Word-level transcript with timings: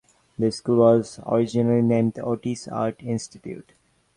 The 0.39 0.51
school 0.51 0.77
was 0.77 1.19
originally 1.27 1.83
named 1.83 2.17
Otis 2.17 2.67
Art 2.67 3.03
Institute. 3.03 3.73